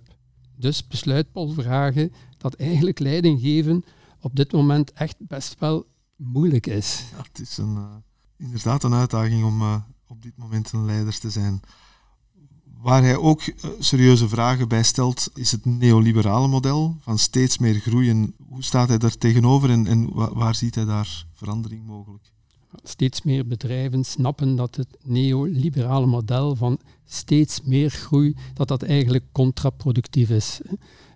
Dus 0.56 0.86
besluit 0.86 1.32
Paul 1.32 1.48
Verhagen 1.48 2.12
dat 2.38 2.54
eigenlijk 2.54 2.98
leiding 2.98 3.40
geven 3.40 3.84
op 4.20 4.36
dit 4.36 4.52
moment 4.52 4.92
echt 4.92 5.16
best 5.18 5.56
wel 5.58 5.86
moeilijk 6.16 6.66
is. 6.66 7.04
Ja, 7.10 7.22
het 7.22 7.40
is 7.40 7.56
een, 7.56 7.74
uh, 7.74 7.94
inderdaad 8.36 8.84
een 8.84 8.94
uitdaging 8.94 9.44
om 9.44 9.60
uh, 9.60 9.76
op 10.06 10.22
dit 10.22 10.36
moment 10.36 10.72
een 10.72 10.84
leider 10.84 11.18
te 11.18 11.30
zijn. 11.30 11.60
Waar 12.80 13.02
hij 13.02 13.16
ook 13.16 13.46
uh, 13.46 13.70
serieuze 13.78 14.28
vragen 14.28 14.68
bij 14.68 14.82
stelt, 14.82 15.30
is 15.34 15.50
het 15.50 15.64
neoliberale 15.64 16.48
model 16.48 16.96
van 17.00 17.18
steeds 17.18 17.58
meer 17.58 17.74
groeien. 17.74 18.34
Hoe 18.48 18.62
staat 18.62 18.88
hij 18.88 18.98
daar 18.98 19.16
tegenover 19.16 19.70
en, 19.70 19.86
en 19.86 20.12
wa 20.12 20.34
waar 20.34 20.54
ziet 20.54 20.74
hij 20.74 20.84
daar 20.84 21.26
verandering 21.32 21.86
mogelijk? 21.86 22.32
Steeds 22.82 23.22
meer 23.22 23.46
bedrijven 23.46 24.04
snappen 24.04 24.56
dat 24.56 24.76
het 24.76 24.88
neoliberale 25.02 26.06
model 26.06 26.56
van 26.56 26.78
steeds 27.04 27.62
meer 27.62 27.90
groei, 27.90 28.36
dat 28.54 28.68
dat 28.68 28.82
eigenlijk 28.82 29.24
contraproductief 29.32 30.30
is. 30.30 30.60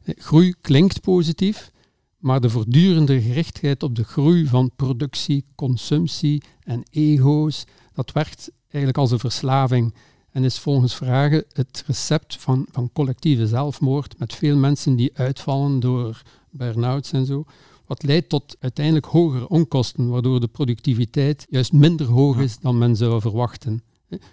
Groei 0.04 0.54
klinkt 0.60 1.00
positief, 1.00 1.70
maar 2.18 2.40
de 2.40 2.50
voortdurende 2.50 3.20
gerichtheid 3.20 3.82
op 3.82 3.96
de 3.96 4.04
groei 4.04 4.46
van 4.46 4.70
productie, 4.76 5.44
consumptie 5.54 6.42
en 6.64 6.82
ego's, 6.90 7.64
dat 7.94 8.12
werkt 8.12 8.50
eigenlijk 8.62 8.98
als 8.98 9.10
een 9.10 9.18
verslaving 9.18 9.94
en 10.32 10.44
is 10.44 10.58
volgens 10.58 10.94
Vragen 10.94 11.44
het 11.52 11.84
recept 11.86 12.36
van, 12.36 12.66
van 12.70 12.90
collectieve 12.92 13.46
zelfmoord 13.46 14.18
met 14.18 14.34
veel 14.34 14.56
mensen 14.56 14.96
die 14.96 15.10
uitvallen 15.14 15.80
door 15.80 16.22
burn-outs 16.50 17.12
en 17.12 17.26
zo. 17.26 17.44
Wat 17.86 18.02
leidt 18.02 18.28
tot 18.28 18.56
uiteindelijk 18.60 19.06
hogere 19.06 19.48
onkosten, 19.48 20.08
waardoor 20.08 20.40
de 20.40 20.46
productiviteit 20.48 21.46
juist 21.50 21.72
minder 21.72 22.06
hoog 22.06 22.38
is 22.38 22.58
dan 22.58 22.78
men 22.78 22.96
zou 22.96 23.20
verwachten. 23.20 23.82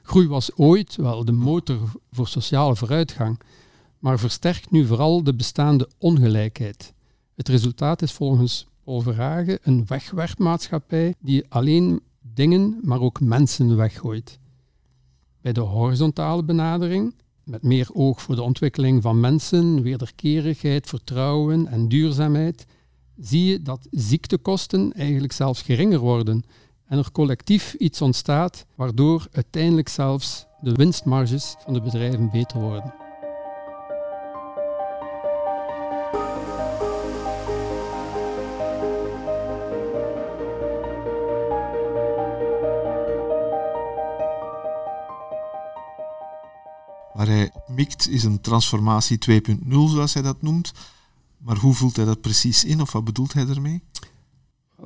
Groei 0.03 0.27
was 0.27 0.56
ooit 0.56 0.96
wel 0.96 1.25
de 1.25 1.32
motor 1.32 1.79
voor 2.12 2.27
sociale 2.27 2.75
vooruitgang, 2.75 3.39
maar 4.00 4.20
versterkt 4.20 4.72
nu 4.72 4.86
vooral 4.86 5.24
de 5.24 5.34
bestaande 5.34 5.89
ongelijkheid. 5.98 6.94
Het 7.36 7.48
resultaat 7.48 8.01
is 8.01 8.12
volgens 8.12 8.68
Paul 8.84 9.01
Verhagen 9.01 9.60
een 9.62 9.86
wegwerpmaatschappij 9.88 11.15
die 11.20 11.46
alleen 11.50 12.01
dingen, 12.34 12.79
maar 12.82 13.01
ook 13.01 13.22
mensen 13.22 13.75
weggooit. 13.75 14.39
Bij 15.41 15.53
de 15.53 15.60
horizontale 15.60 16.43
benadering, 16.43 17.15
met 17.43 17.63
meer 17.63 17.89
oog 17.93 18.22
voor 18.22 18.36
de 18.36 18.41
ontwikkeling 18.41 19.01
van 19.01 19.19
mensen, 19.19 19.81
wederkerigheid, 19.81 20.88
vertrouwen 20.88 21.67
en 21.67 21.88
duurzaamheid, 21.88 22.65
zie 23.17 23.46
je 23.46 23.62
dat 23.62 23.88
ziektekosten 23.91 24.93
eigenlijk 24.93 25.34
zelfs 25.34 25.62
geringer 25.62 26.00
worden 26.00 26.43
en 26.86 26.98
er 26.98 27.12
collectief 27.12 27.74
iets 27.74 28.01
ontstaat 28.01 28.65
waardoor 28.75 29.27
uiteindelijk 29.31 29.89
zelfs 29.89 30.46
de 30.62 30.72
winstmarges 30.72 31.55
van 31.63 31.74
de 31.74 31.81
bedrijven 31.81 32.29
beter 32.31 32.60
worden. 32.60 32.93
Hij 47.29 47.51
mikt 47.67 48.09
is 48.09 48.24
een 48.24 48.41
transformatie 48.41 49.17
2.0, 49.29 49.69
zoals 49.69 50.13
hij 50.13 50.24
dat 50.24 50.41
noemt. 50.41 50.71
Maar 51.38 51.57
hoe 51.57 51.74
voelt 51.74 51.95
hij 51.95 52.05
dat 52.05 52.21
precies 52.21 52.63
in 52.63 52.81
of 52.81 52.91
wat 52.91 53.03
bedoelt 53.03 53.33
hij 53.33 53.48
ermee? 53.48 53.81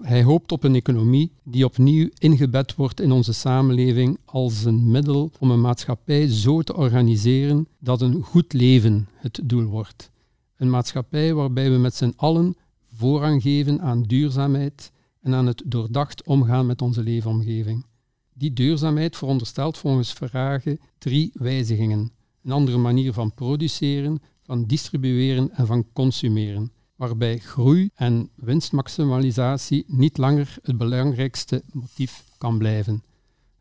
Hij 0.01 0.23
hoopt 0.23 0.51
op 0.51 0.63
een 0.63 0.75
economie 0.75 1.31
die 1.43 1.65
opnieuw 1.65 2.09
ingebed 2.17 2.75
wordt 2.75 2.99
in 2.99 3.11
onze 3.11 3.33
samenleving 3.33 4.17
als 4.25 4.63
een 4.63 4.91
middel 4.91 5.31
om 5.39 5.51
een 5.51 5.61
maatschappij 5.61 6.27
zo 6.27 6.61
te 6.61 6.75
organiseren 6.75 7.67
dat 7.79 8.01
een 8.01 8.21
goed 8.21 8.53
leven 8.53 9.07
het 9.15 9.39
doel 9.43 9.63
wordt. 9.63 10.11
Een 10.57 10.69
maatschappij 10.69 11.33
waarbij 11.33 11.71
we 11.71 11.77
met 11.77 11.95
z'n 11.95 12.13
allen 12.15 12.55
voorrang 12.95 13.41
geven 13.41 13.81
aan 13.81 14.03
duurzaamheid 14.03 14.91
en 15.21 15.33
aan 15.33 15.45
het 15.45 15.63
doordacht 15.65 16.23
omgaan 16.23 16.65
met 16.65 16.81
onze 16.81 17.03
leefomgeving. 17.03 17.85
Die 18.33 18.53
duurzaamheid 18.53 19.17
veronderstelt 19.17 19.77
volgens 19.77 20.13
Verhagen 20.13 20.79
drie 20.97 21.31
wijzigingen. 21.33 22.11
Een 22.43 22.51
andere 22.51 22.77
manier 22.77 23.13
van 23.13 23.33
produceren, 23.33 24.21
van 24.45 24.65
distribueren 24.65 25.51
en 25.51 25.65
van 25.65 25.85
consumeren, 25.93 26.71
waarbij 26.95 27.37
groei 27.37 27.89
en 27.95 28.29
winstmaximalisatie 28.35 29.83
niet 29.87 30.17
langer 30.17 30.57
het 30.61 30.77
belangrijkste 30.77 31.63
motief 31.71 32.23
kan 32.37 32.57
blijven. 32.57 33.03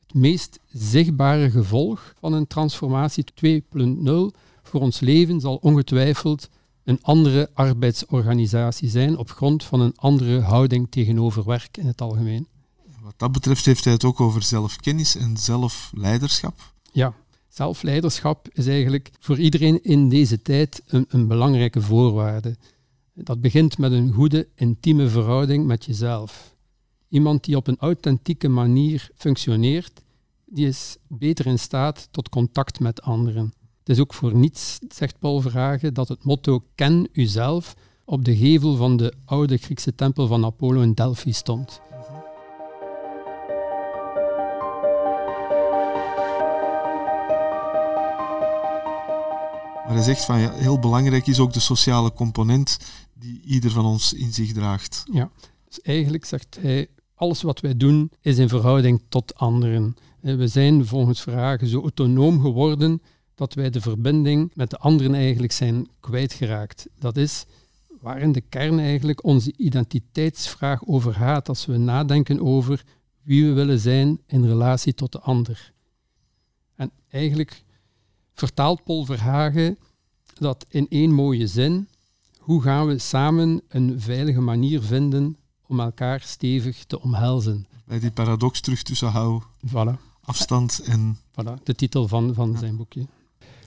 Het 0.07 0.15
meest 0.15 0.61
zichtbare 0.73 1.51
gevolg 1.51 2.15
van 2.19 2.33
een 2.33 2.47
transformatie 2.47 3.25
2.0 3.45 4.39
voor 4.63 4.81
ons 4.81 5.01
leven 5.01 5.41
zal 5.41 5.57
ongetwijfeld 5.57 6.49
een 6.85 6.99
andere 7.03 7.51
arbeidsorganisatie 7.55 8.89
zijn 8.89 9.17
op 9.17 9.31
grond 9.31 9.65
van 9.65 9.81
een 9.81 9.97
andere 9.97 10.41
houding 10.41 10.91
tegenover 10.91 11.45
werk 11.45 11.77
in 11.77 11.87
het 11.87 12.01
algemeen. 12.01 12.49
Wat 13.01 13.15
dat 13.17 13.33
betreft 13.33 13.65
heeft 13.65 13.85
hij 13.85 13.93
het 13.93 14.05
ook 14.05 14.21
over 14.21 14.43
zelfkennis 14.43 15.17
en 15.17 15.37
zelfleiderschap. 15.37 16.73
Ja, 16.93 17.15
zelfleiderschap 17.53 18.49
is 18.53 18.67
eigenlijk 18.67 19.11
voor 19.19 19.39
iedereen 19.39 19.83
in 19.83 20.09
deze 20.09 20.43
tijd 20.43 20.83
een, 20.87 21.05
een 21.09 21.27
belangrijke 21.27 21.81
voorwaarde. 21.81 22.57
Dat 23.15 23.41
begint 23.41 23.79
met 23.79 23.93
een 23.93 24.13
goede, 24.13 24.49
intieme 24.55 25.09
verhouding 25.09 25.67
met 25.67 25.85
jezelf. 25.85 26.55
Iemand 27.09 27.45
die 27.45 27.57
op 27.57 27.67
een 27.67 27.79
authentieke 27.79 28.49
manier 28.49 29.11
functioneert, 29.15 30.03
die 30.45 30.67
is 30.67 30.97
beter 31.09 31.47
in 31.47 31.59
staat 31.59 32.09
tot 32.11 32.29
contact 32.29 32.81
met 32.81 33.03
anderen. 33.03 33.53
Het 33.79 33.89
is 33.89 33.99
ook 33.99 34.15
voor 34.15 34.35
niets, 34.35 34.79
zegt 34.89 35.19
Paul 35.19 35.41
Verhagen, 35.41 35.95
dat 35.95 36.09
het 36.09 36.25
motto 36.25 36.63
ken 36.75 37.09
uzelf 37.13 37.77
op 38.05 38.25
de 38.25 38.37
gevel 38.37 38.77
van 38.77 38.97
de 38.97 39.13
oude 39.25 39.57
Griekse 39.57 39.95
tempel 39.95 40.27
van 40.27 40.45
Apollo 40.45 40.81
in 40.81 40.93
Delphi 40.95 41.33
stond. 41.33 41.81
Maar 49.85 49.95
hij 49.95 50.03
zegt 50.03 50.25
van 50.25 50.41
ja, 50.41 50.53
heel 50.53 50.79
belangrijk 50.79 51.27
is 51.27 51.39
ook 51.39 51.53
de 51.53 51.61
sociale 51.61 52.13
component 52.13 52.79
die 53.15 53.41
ieder 53.45 53.71
van 53.71 53.85
ons 53.85 54.13
in 54.13 54.33
zich 54.33 54.53
draagt. 54.53 55.05
Ja, 55.13 55.31
dus 55.69 55.81
eigenlijk 55.81 56.25
zegt 56.25 56.59
hij, 56.61 56.89
alles 57.15 57.43
wat 57.43 57.61
wij 57.61 57.77
doen 57.77 58.11
is 58.21 58.39
in 58.39 58.49
verhouding 58.49 59.03
tot 59.09 59.35
anderen. 59.35 59.97
We 60.21 60.49
zijn 60.49 60.87
volgens 60.87 61.21
vragen 61.21 61.67
zo 61.67 61.81
autonoom 61.81 62.41
geworden 62.41 63.03
dat 63.35 63.55
wij 63.55 63.71
de 63.71 63.81
verbinding 63.81 64.51
met 64.55 64.71
de 64.71 64.79
anderen 64.79 65.15
eigenlijk 65.15 65.53
zijn 65.53 65.89
kwijtgeraakt. 66.01 66.89
Dat 66.99 67.17
is 67.17 67.45
waar 68.01 68.21
in 68.21 68.33
de 68.33 68.41
kern 68.41 68.79
eigenlijk 68.79 69.25
onze 69.25 69.53
identiteitsvraag 69.57 70.87
over 70.87 71.15
gaat 71.15 71.49
als 71.49 71.67
we 71.67 71.77
nadenken 71.77 72.41
over 72.41 72.85
wie 73.23 73.47
we 73.47 73.53
willen 73.53 73.79
zijn 73.79 74.21
in 74.27 74.47
relatie 74.47 74.95
tot 74.95 75.13
de 75.13 75.21
ander. 75.21 75.73
En 76.75 76.91
eigenlijk 77.09 77.65
vertaalt 78.35 78.85
Paul 78.85 79.05
Verhagen 79.05 79.79
dat 80.39 80.67
in 80.69 80.87
één 80.89 81.13
mooie 81.13 81.47
zin. 81.47 81.89
Hoe 82.39 82.63
gaan 82.63 82.87
we 82.87 82.99
samen 82.99 83.63
een 83.69 84.01
veilige 84.01 84.41
manier 84.41 84.83
vinden 84.83 85.37
om 85.67 85.81
elkaar 85.81 86.21
stevig 86.21 86.85
te 86.85 87.01
omhelzen? 87.01 87.67
Bij 87.85 88.01
die 88.01 88.11
paradox 88.11 88.61
terug 88.61 88.83
tussen 88.83 89.09
hou, 89.09 89.43
Voilà, 89.67 89.99
afstand 90.21 90.81
en 90.85 91.19
voilà 91.31 91.63
de 91.63 91.75
titel 91.75 92.09
van, 92.09 92.35
van 92.35 92.59
zijn 92.59 92.77
boekje. 92.77 93.07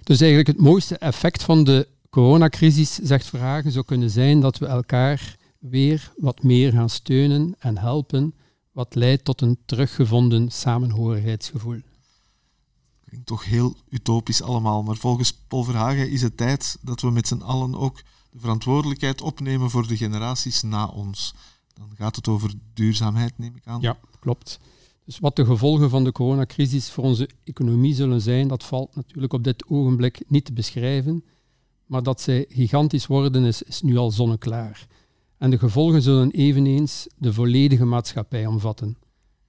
Dus 0.03 0.19
eigenlijk 0.19 0.57
het 0.57 0.65
mooiste 0.65 0.98
effect 0.98 1.43
van 1.43 1.63
de 1.63 1.88
coronacrisis, 2.10 2.93
zegt 2.93 3.25
Verhagen, 3.25 3.72
zou 3.72 3.86
kunnen 3.86 4.10
zijn 4.10 4.39
dat 4.39 4.57
we 4.57 4.65
elkaar 4.65 5.36
weer 5.60 6.12
wat 6.17 6.43
meer 6.43 6.72
gaan 6.72 6.89
steunen 6.89 7.55
en 7.60 7.77
helpen, 7.77 8.34
wat 8.72 8.95
leidt 8.95 9.24
tot 9.24 9.41
een 9.41 9.57
teruggevonden 9.65 10.51
samenhorigheidsgevoel. 10.51 11.81
Toch 13.24 13.45
heel 13.45 13.75
utopisch 13.89 14.41
allemaal. 14.41 14.84
Maar 14.84 14.95
volgens 14.95 15.34
Paul 15.48 15.63
Verhagen 15.63 16.12
is 16.12 16.22
het 16.22 16.38
tijd 16.38 16.77
dat 16.81 17.01
we 17.01 17.12
met 17.12 17.27
z'n 17.27 17.41
allen 17.41 17.75
ook 17.75 18.01
de 18.31 18.39
verantwoordelijkheid 18.39 19.22
opnemen 19.22 19.69
voor 19.69 19.88
de 19.88 19.98
generaties 19.98 20.62
na 20.62 20.88
ons. 20.88 21.34
Dan 21.74 21.89
gaat 21.98 22.15
het 22.15 22.27
over 22.27 22.53
duurzaamheid, 22.74 23.38
neem 23.38 23.55
ik 23.55 23.67
aan. 23.67 23.81
Ja, 23.81 23.98
klopt. 24.19 24.60
Dus 25.05 25.19
wat 25.19 25.36
de 25.36 25.45
gevolgen 25.45 25.89
van 25.89 26.03
de 26.03 26.12
coronacrisis 26.12 26.91
voor 26.91 27.03
onze 27.03 27.29
economie 27.43 27.93
zullen 27.93 28.22
zijn, 28.22 28.48
dat 28.48 28.63
valt 28.63 28.95
natuurlijk 28.95 29.34
op 29.34 29.43
dit 29.43 29.65
ogenblik 29.67 30.24
niet 30.27 30.45
te 30.45 30.53
beschrijven. 30.53 31.24
Maar 31.86 32.03
dat 32.03 32.22
zij 32.22 32.45
gigantisch 32.50 33.07
worden, 33.07 33.43
is, 33.43 33.62
is 33.62 33.81
nu 33.81 33.98
al 33.98 34.12
zonneklaar. 34.12 34.88
En 35.38 35.50
de 35.50 35.57
gevolgen 35.57 36.01
zullen 36.01 36.31
eveneens 36.31 37.07
de 37.17 37.34
volledige 37.34 37.86
maatschappij 37.86 38.45
omvatten. 38.45 38.98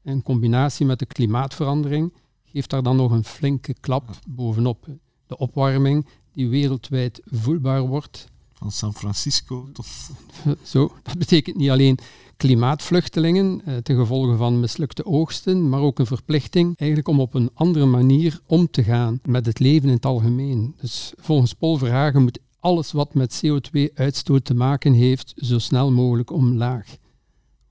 In 0.02 0.22
combinatie 0.22 0.86
met 0.86 0.98
de 0.98 1.06
klimaatverandering 1.06 2.12
geeft 2.56 2.70
daar 2.70 2.82
dan 2.82 2.96
nog 2.96 3.10
een 3.10 3.24
flinke 3.24 3.74
klap 3.80 4.10
bovenop. 4.28 4.86
De 5.26 5.38
opwarming 5.38 6.06
die 6.32 6.48
wereldwijd 6.48 7.20
voelbaar 7.24 7.80
wordt. 7.80 8.28
Van 8.52 8.70
San 8.70 8.94
Francisco 8.94 9.68
tot 9.72 9.86
Zo, 10.72 10.92
dat 11.02 11.18
betekent 11.18 11.56
niet 11.56 11.70
alleen 11.70 11.98
klimaatvluchtelingen 12.36 13.62
eh, 13.64 13.76
ten 13.76 13.96
gevolge 13.96 14.36
van 14.36 14.60
mislukte 14.60 15.04
oogsten, 15.04 15.68
maar 15.68 15.80
ook 15.80 15.98
een 15.98 16.06
verplichting 16.06 16.78
eigenlijk 16.78 17.08
om 17.08 17.20
op 17.20 17.34
een 17.34 17.50
andere 17.54 17.86
manier 17.86 18.40
om 18.46 18.70
te 18.70 18.82
gaan 18.82 19.20
met 19.22 19.46
het 19.46 19.58
leven 19.58 19.88
in 19.88 19.94
het 19.94 20.06
algemeen. 20.06 20.74
Dus 20.80 21.12
volgens 21.16 21.52
Paul 21.52 21.76
Verhagen 21.76 22.22
moet 22.22 22.38
alles 22.60 22.92
wat 22.92 23.14
met 23.14 23.42
CO2-uitstoot 23.46 24.44
te 24.44 24.54
maken 24.54 24.92
heeft, 24.92 25.32
zo 25.36 25.58
snel 25.58 25.90
mogelijk 25.90 26.30
omlaag. 26.30 26.96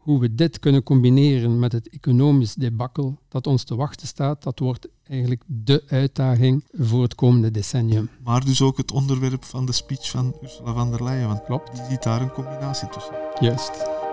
Hoe 0.05 0.19
we 0.19 0.35
dit 0.35 0.59
kunnen 0.59 0.83
combineren 0.83 1.59
met 1.59 1.71
het 1.71 1.89
economisch 1.89 2.53
debakkel 2.53 3.17
dat 3.29 3.47
ons 3.47 3.63
te 3.63 3.75
wachten 3.75 4.07
staat, 4.07 4.43
dat 4.43 4.59
wordt 4.59 4.87
eigenlijk 5.07 5.43
de 5.45 5.83
uitdaging 5.87 6.63
voor 6.71 7.01
het 7.01 7.15
komende 7.15 7.51
decennium. 7.51 8.09
Maar 8.23 8.45
dus 8.45 8.61
ook 8.61 8.77
het 8.77 8.91
onderwerp 8.91 9.43
van 9.43 9.65
de 9.65 9.71
speech 9.71 10.09
van 10.09 10.35
Ursula 10.43 10.73
von 10.73 10.91
der 10.91 11.03
Leyen. 11.03 11.27
Want 11.27 11.43
Klopt. 11.43 11.75
die 11.75 11.85
ziet 11.89 12.03
daar 12.03 12.21
een 12.21 12.31
combinatie 12.31 12.89
tussen. 12.89 13.13
Juist. 13.39 14.04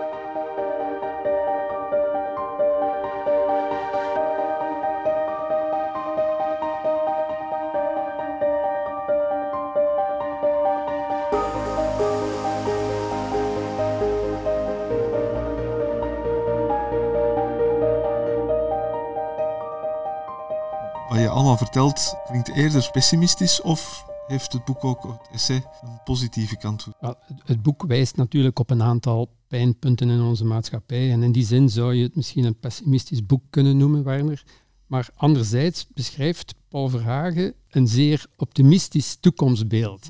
Vertelt 21.73 22.15
klinkt 22.27 22.49
eerder 22.49 22.89
pessimistisch 22.91 23.61
of 23.61 24.05
heeft 24.27 24.53
het 24.53 24.65
boek 24.65 24.83
ook, 24.83 25.03
het 25.03 25.29
essay, 25.31 25.55
een 25.55 25.99
positieve 26.03 26.57
kant? 26.57 26.87
Wel, 26.99 27.15
het- 27.45 27.61
boek 27.61 27.83
wijst 27.87 28.15
natuurlijk 28.15 28.59
op 28.59 28.69
een 28.69 28.81
aantal 28.81 29.29
pijnpunten 29.47 30.09
in 30.09 30.21
onze 30.21 30.45
maatschappij. 30.45 31.11
En 31.11 31.23
in 31.23 31.31
die 31.31 31.45
zin 31.45 31.69
zou 31.69 31.93
je 31.93 32.03
het 32.03 32.15
misschien 32.15 32.43
een 32.43 32.59
pessimistisch 32.59 33.25
boek 33.25 33.43
kunnen 33.49 33.77
noemen, 33.77 34.03
Werner. 34.03 34.43
Maar 34.87 35.09
anderzijds 35.15 35.87
beschrijft 35.93 36.55
Paul 36.67 36.89
Verhagen 36.89 37.53
een 37.69 37.87
zeer 37.87 38.25
optimistisch 38.37 39.17
toekomstbeeld. 39.19 40.09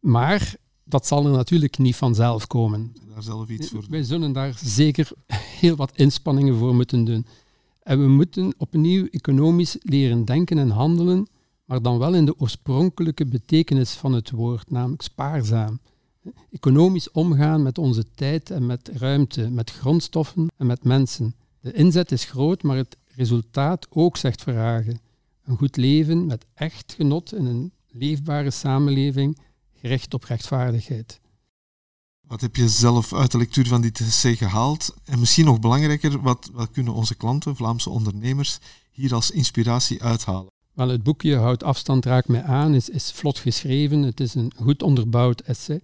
Maar 0.00 0.54
dat 0.84 1.06
zal 1.06 1.26
er 1.26 1.32
natuurlijk 1.32 1.78
niet 1.78 1.96
vanzelf 1.96 2.46
komen. 2.46 2.92
Daar 3.14 3.22
zelf 3.22 3.48
iets 3.48 3.68
voor 3.68 3.80
doen. 3.80 3.90
Wij 3.90 4.02
zullen 4.02 4.32
daar 4.32 4.58
zeker 4.64 5.10
heel 5.60 5.76
wat 5.76 5.92
inspanningen 5.94 6.56
voor 6.56 6.74
moeten 6.74 7.04
doen. 7.04 7.26
En 7.82 8.00
we 8.00 8.08
moeten 8.08 8.54
opnieuw 8.58 9.06
economisch 9.06 9.76
leren 9.80 10.24
denken 10.24 10.58
en 10.58 10.70
handelen, 10.70 11.28
maar 11.64 11.82
dan 11.82 11.98
wel 11.98 12.14
in 12.14 12.24
de 12.24 12.38
oorspronkelijke 12.38 13.26
betekenis 13.26 13.92
van 13.92 14.12
het 14.12 14.30
woord, 14.30 14.70
namelijk 14.70 15.02
spaarzaam. 15.02 15.80
Economisch 16.50 17.10
omgaan 17.10 17.62
met 17.62 17.78
onze 17.78 18.04
tijd 18.14 18.50
en 18.50 18.66
met 18.66 18.90
ruimte, 18.94 19.50
met 19.50 19.70
grondstoffen 19.70 20.48
en 20.56 20.66
met 20.66 20.84
mensen. 20.84 21.34
De 21.60 21.72
inzet 21.72 22.12
is 22.12 22.24
groot, 22.24 22.62
maar 22.62 22.76
het 22.76 22.96
resultaat 23.14 23.86
ook, 23.90 24.16
zegt 24.16 24.42
Verhagen. 24.42 25.00
Een 25.44 25.56
goed 25.56 25.76
leven 25.76 26.26
met 26.26 26.46
echt 26.54 26.94
genot 26.96 27.34
in 27.34 27.46
een 27.46 27.72
leefbare 27.90 28.50
samenleving, 28.50 29.38
gericht 29.74 30.14
op 30.14 30.24
rechtvaardigheid. 30.24 31.20
Wat 32.30 32.40
heb 32.40 32.56
je 32.56 32.68
zelf 32.68 33.14
uit 33.14 33.30
de 33.30 33.38
lectuur 33.38 33.66
van 33.66 33.80
dit 33.80 34.00
essay 34.00 34.36
gehaald? 34.36 34.94
En 35.04 35.18
misschien 35.18 35.44
nog 35.44 35.60
belangrijker, 35.60 36.20
wat, 36.20 36.50
wat 36.52 36.70
kunnen 36.70 36.92
onze 36.92 37.14
klanten, 37.14 37.56
Vlaamse 37.56 37.90
ondernemers, 37.90 38.58
hier 38.90 39.14
als 39.14 39.30
inspiratie 39.30 40.02
uithalen? 40.02 40.46
Wel, 40.72 40.88
het 40.88 41.02
boekje 41.02 41.36
Houd 41.36 41.62
afstand 41.62 42.04
raakt 42.04 42.28
mij 42.28 42.42
aan 42.42 42.74
is, 42.74 42.88
is 42.88 43.12
vlot 43.12 43.38
geschreven. 43.38 44.02
Het 44.02 44.20
is 44.20 44.34
een 44.34 44.52
goed 44.56 44.82
onderbouwd 44.82 45.40
essay. 45.40 45.80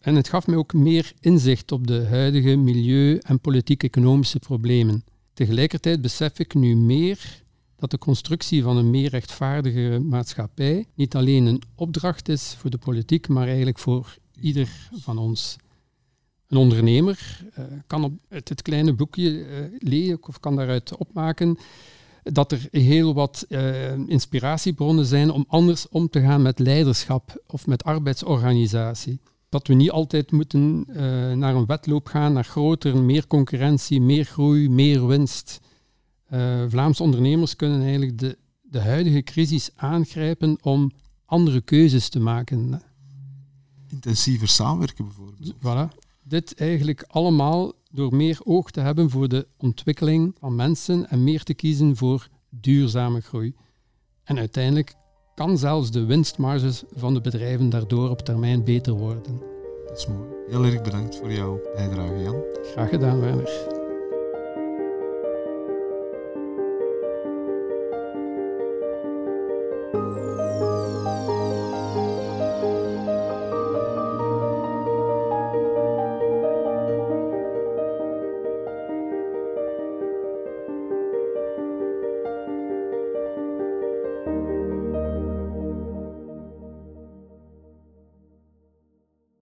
En 0.00 0.14
het 0.14 0.28
gaf 0.28 0.46
mij 0.46 0.56
ook 0.56 0.72
meer 0.72 1.12
inzicht 1.20 1.72
op 1.72 1.86
de 1.86 2.06
huidige 2.08 2.56
milieu- 2.56 3.18
en 3.22 3.40
politiek-economische 3.40 4.38
problemen. 4.38 5.04
Tegelijkertijd 5.34 6.02
besef 6.02 6.38
ik 6.38 6.54
nu 6.54 6.76
meer 6.76 7.42
dat 7.76 7.90
de 7.90 7.98
constructie 7.98 8.62
van 8.62 8.76
een 8.76 8.90
meer 8.90 9.10
rechtvaardige 9.10 10.00
maatschappij 10.02 10.86
niet 10.94 11.14
alleen 11.16 11.46
een 11.46 11.62
opdracht 11.74 12.28
is 12.28 12.54
voor 12.58 12.70
de 12.70 12.78
politiek, 12.78 13.28
maar 13.28 13.46
eigenlijk 13.46 13.78
voor 13.78 14.16
ieder 14.40 14.68
van 14.92 15.18
ons. 15.18 15.56
Een 16.48 16.56
ondernemer 16.56 17.44
eh, 17.54 17.64
kan 17.86 18.04
op 18.04 18.12
uit 18.28 18.48
het 18.48 18.62
kleine 18.62 18.92
boekje 18.92 19.44
eh, 19.44 19.56
lezen 19.78 20.18
of 20.28 20.40
kan 20.40 20.56
daaruit 20.56 20.96
opmaken 20.96 21.58
dat 22.22 22.52
er 22.52 22.68
heel 22.70 23.14
wat 23.14 23.44
eh, 23.48 23.92
inspiratiebronnen 23.92 25.06
zijn 25.06 25.30
om 25.30 25.44
anders 25.48 25.88
om 25.88 26.08
te 26.08 26.20
gaan 26.20 26.42
met 26.42 26.58
leiderschap 26.58 27.42
of 27.46 27.66
met 27.66 27.84
arbeidsorganisatie. 27.84 29.20
Dat 29.48 29.66
we 29.66 29.74
niet 29.74 29.90
altijd 29.90 30.32
moeten 30.32 30.86
naar 31.38 31.54
een 31.54 31.66
wedloop 31.66 32.06
gaan, 32.06 32.32
naar 32.32 32.44
groter, 32.44 32.96
meer 33.02 33.26
concurrentie, 33.26 34.00
meer 34.00 34.24
groei, 34.24 34.68
meer 34.68 35.06
winst. 35.06 35.60
Eh, 36.26 36.64
Vlaamse 36.68 37.02
ondernemers 37.02 37.56
kunnen 37.56 37.82
eigenlijk 37.82 38.18
de, 38.18 38.38
de 38.62 38.80
huidige 38.80 39.22
crisis 39.22 39.70
aangrijpen 39.74 40.58
om 40.62 40.92
andere 41.24 41.60
keuzes 41.60 42.08
te 42.08 42.20
maken. 42.20 42.82
Intensiever 43.88 44.48
samenwerken 44.48 45.04
bijvoorbeeld. 45.04 45.54
Voilà. 45.54 46.05
Dit 46.28 46.54
eigenlijk 46.54 47.04
allemaal 47.08 47.72
door 47.90 48.14
meer 48.14 48.38
oog 48.44 48.70
te 48.70 48.80
hebben 48.80 49.10
voor 49.10 49.28
de 49.28 49.46
ontwikkeling 49.56 50.34
van 50.38 50.54
mensen 50.54 51.08
en 51.08 51.24
meer 51.24 51.42
te 51.42 51.54
kiezen 51.54 51.96
voor 51.96 52.28
duurzame 52.50 53.20
groei. 53.20 53.54
En 54.24 54.38
uiteindelijk 54.38 54.94
kan 55.34 55.58
zelfs 55.58 55.90
de 55.90 56.04
winstmarges 56.04 56.82
van 56.94 57.14
de 57.14 57.20
bedrijven 57.20 57.70
daardoor 57.70 58.10
op 58.10 58.20
termijn 58.20 58.64
beter 58.64 58.92
worden. 58.92 59.40
Dat 59.86 59.98
is 59.98 60.06
mooi. 60.06 60.28
Heel 60.48 60.64
erg 60.64 60.82
bedankt 60.82 61.16
voor 61.16 61.32
jouw 61.32 61.60
bijdrage, 61.74 62.22
Jan. 62.22 62.42
Graag 62.62 62.88
gedaan, 62.88 63.20
Werner. 63.20 63.75